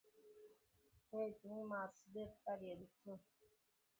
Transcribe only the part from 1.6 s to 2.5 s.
মাছদের